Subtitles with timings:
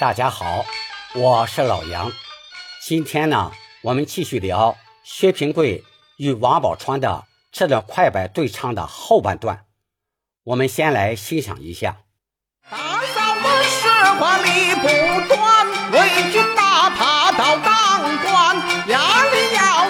[0.00, 0.64] 大家好，
[1.16, 2.12] 我是老杨。
[2.80, 3.50] 今天呢，
[3.82, 5.82] 我们继续聊薛平贵
[6.18, 9.64] 与王宝钏的这段快板对唱的后半段。
[10.44, 11.96] 我们先来欣赏一下。
[12.70, 13.88] 大嫂子实
[14.20, 14.86] 话理不
[15.26, 18.56] 断，为君哪怕到当官，
[18.86, 19.87] 压力压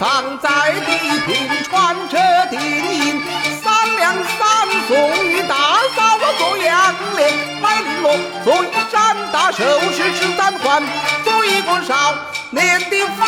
[0.00, 0.48] 放在
[0.86, 2.16] 地平川，这
[2.48, 3.22] 地银
[3.62, 5.54] 三两三送与大
[5.94, 7.20] 嫂我做杨连，
[7.60, 10.82] 买绫罗做一盏大首饰吃三环，
[11.22, 12.14] 做一个少
[12.48, 13.22] 年的夫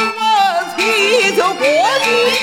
[0.78, 1.66] 妻就过
[2.04, 2.41] 去。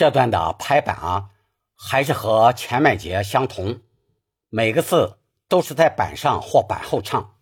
[0.00, 1.26] 这段的拍板啊，
[1.76, 3.80] 还是和前半节相同，
[4.48, 7.34] 每个字都是在板上或板后唱。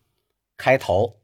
[0.57, 1.21] 开头，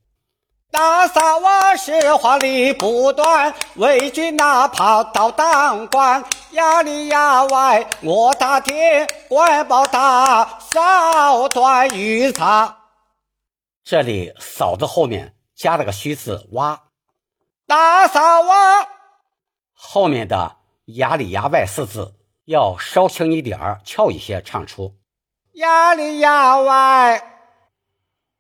[0.71, 12.77] 大嫂啊，实话理不断，为君哪怕到当官，压里压外我打点，官报大嫂断玉簪。
[13.83, 16.85] 这里嫂子后面加了个虚字哇，
[17.67, 18.87] 大嫂啊，
[19.73, 22.15] 后面的压里牙外四字
[22.45, 24.97] 要稍轻一点儿，翘一些唱出。
[25.55, 27.49] 牙里牙外，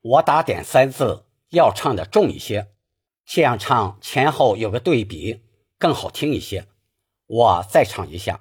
[0.03, 2.69] 我打点三字要唱的重一些，
[3.25, 5.43] 这样唱前后有个对比，
[5.78, 6.66] 更好听一些。
[7.27, 8.41] 我再唱一下。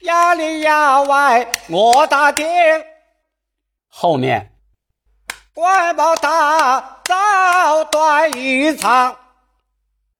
[0.00, 2.84] 牙里牙外，我打点，
[3.86, 4.58] 后面
[5.54, 9.16] 官报大早断玉簪。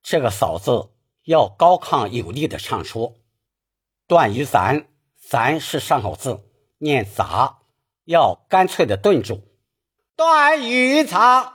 [0.02, 0.90] 这个嫂字
[1.26, 3.18] 要高亢有力的唱出。
[4.06, 4.86] 断于咱，
[5.20, 6.48] 咱是上口字，
[6.78, 7.58] 念杂，
[8.04, 9.42] 要干脆的顿住。
[10.14, 11.52] 断玉簪。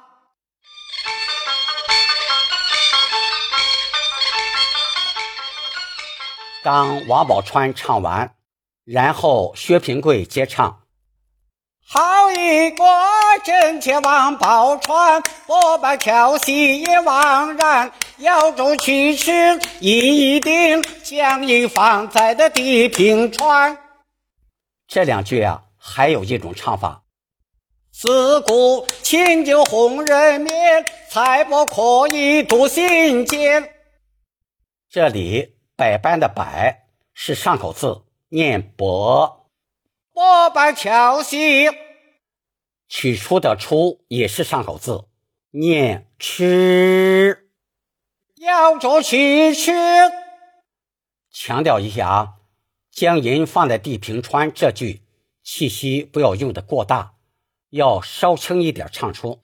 [6.64, 8.36] 当王宝钏唱完，
[8.84, 10.81] 然后薛平贵接唱。
[11.88, 12.84] 好一个
[13.44, 17.92] 真切王宝钏，不把调戏也枉然。
[18.20, 23.78] 腰中去迟一定，将你放在的地平川。
[24.88, 27.04] 这两句啊，还有一种唱法：
[27.92, 33.74] 自古清酒红人面，才不可以度心间。
[34.90, 39.41] 这里百般的百是上口字，念伯。
[40.22, 41.68] 波般调戏，
[42.88, 45.06] 取出的出也是上口字，
[45.50, 47.50] 念吃。
[48.36, 49.72] 要着去吃，
[51.32, 52.34] 强调一下啊，
[52.92, 55.02] 将银放在地平川这句
[55.42, 57.14] 气息不要用的过大，
[57.72, 59.42] 要稍轻一点唱出。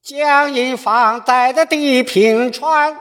[0.00, 2.96] 将银放在的地平川，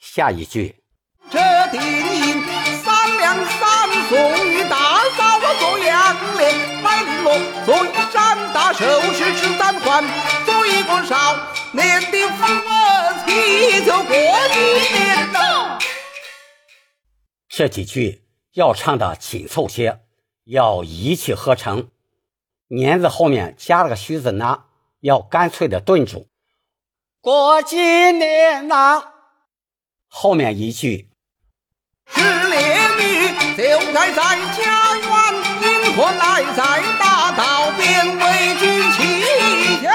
[0.00, 0.82] 下一句。
[1.30, 1.38] 这
[1.70, 2.42] 地银
[2.78, 4.87] 三两三送与大，
[7.64, 10.04] 做一扇大首饰吃三环，
[10.44, 11.36] 做一个少
[11.72, 12.44] 年的夫
[13.26, 14.56] 妻就过一
[14.92, 15.78] 年呐。
[17.48, 18.22] 这几句
[18.54, 20.00] 要唱的紧凑些，
[20.44, 21.88] 要一气呵成。
[22.68, 24.64] 年字后面加了个虚字呢，
[25.00, 26.28] 要干脆的顿住。
[27.20, 29.02] 过几年呐，
[30.08, 31.10] 后面一句
[32.06, 34.22] 是烈女就该在
[34.56, 35.27] 家园，
[35.60, 39.88] 阴魂来在大道边为君旗下。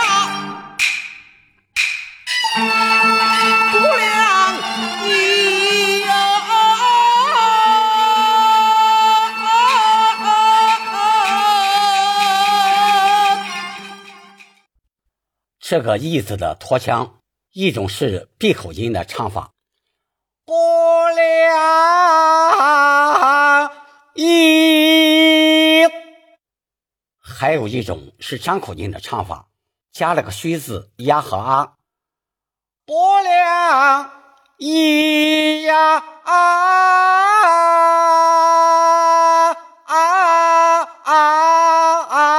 [3.71, 4.53] 不良
[5.07, 6.05] 医呀！
[15.59, 17.15] 这个“义”字的拖腔，
[17.51, 19.53] 一种是闭口音的唱法，
[20.45, 20.53] 不
[21.15, 23.71] 良
[24.15, 25.42] 一。
[27.43, 29.49] 还有一种是张口音的唱法，
[29.91, 31.73] 加了个虚字呀和啊。
[32.85, 34.11] 不良
[34.59, 36.31] 咿呀啊
[39.83, 42.37] 啊啊啊！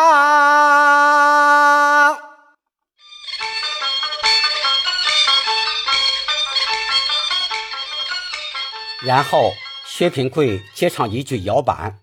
[9.02, 9.52] 然后
[9.84, 12.00] 薛平贵接唱一句摇板：“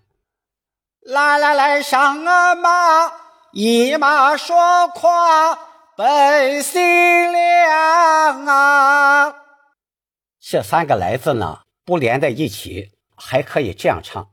[1.12, 3.12] 来来来，上马，
[3.52, 5.58] 一马说跨。”
[5.94, 9.34] 本心凉啊！
[10.40, 14.28] 这三个“来”字呢，不连在一起，还可以这样唱：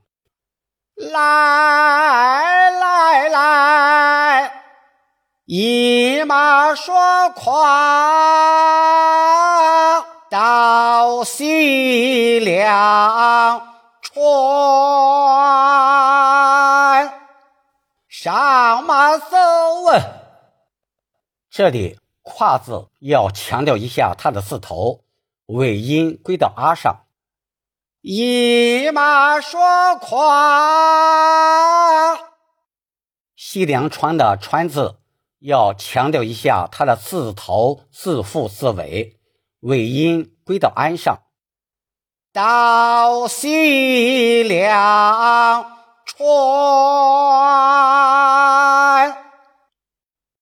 [0.96, 4.52] 来来来，
[5.44, 7.60] 一马说跨
[10.30, 13.60] 到西凉
[14.00, 14.22] 船，
[18.22, 19.34] 上马走
[19.86, 19.96] 啊！
[21.48, 25.04] 这里“胯”字要强调一下它的字头，
[25.46, 27.06] 尾音归到“啊”上。
[28.02, 30.18] 一马说跨，
[33.34, 35.00] 西凉川的“川”字
[35.38, 39.18] 要强调一下它的字头、字腹、字尾，
[39.60, 41.22] 尾音归到“安”上。
[42.34, 45.79] 到西凉
[46.22, 47.40] 哦，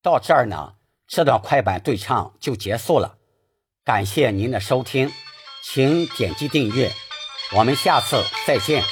[0.02, 0.75] 到这儿呢。
[1.06, 3.16] 这段快板对唱就结束了，
[3.82, 5.10] 感谢您的收听，
[5.62, 6.92] 请点击订阅，
[7.56, 8.84] 我们下次再见。